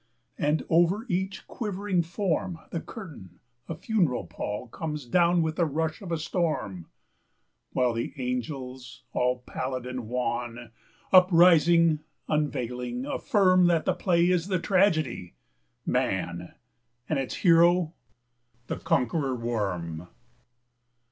And, 0.39 0.63
over 0.67 1.05
each 1.09 1.45
quivering 1.45 2.01
form, 2.01 2.57
The 2.71 2.81
curtain, 2.81 3.39
a 3.69 3.75
funeral 3.75 4.25
pall, 4.25 4.67
Comes 4.67 5.05
down 5.05 5.43
with 5.43 5.57
the 5.57 5.65
rush 5.67 6.01
of 6.01 6.11
a 6.11 6.17
storm, 6.17 6.87
While 7.73 7.93
the 7.93 8.11
angels, 8.19 9.03
all 9.13 9.43
pallid 9.45 9.85
and 9.85 10.07
wan, 10.07 10.71
Uprising, 11.13 11.99
unveiling, 12.27 13.03
affirmThat 13.03 13.85
the 13.85 13.93
play 13.93 14.27
is 14.31 14.47
the 14.47 14.57
tragedy, 14.57 15.35
'Man,'And 15.85 17.19
its 17.19 17.35
hero 17.35 17.93
the 18.65 18.77
Conqueror 18.77 19.35
Worm. 19.35 20.07